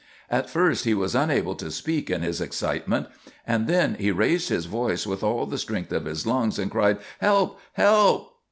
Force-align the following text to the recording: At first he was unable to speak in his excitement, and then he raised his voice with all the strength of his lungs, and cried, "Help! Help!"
At 0.31 0.49
first 0.49 0.83
he 0.85 0.95
was 0.95 1.13
unable 1.13 1.53
to 1.53 1.69
speak 1.69 2.09
in 2.09 2.23
his 2.23 2.41
excitement, 2.41 3.05
and 3.45 3.67
then 3.67 3.93
he 3.99 4.09
raised 4.09 4.49
his 4.49 4.65
voice 4.65 5.05
with 5.05 5.21
all 5.21 5.45
the 5.45 5.59
strength 5.59 5.91
of 5.91 6.05
his 6.05 6.25
lungs, 6.25 6.57
and 6.57 6.71
cried, 6.71 6.97
"Help! 7.19 7.59
Help!" 7.73 8.33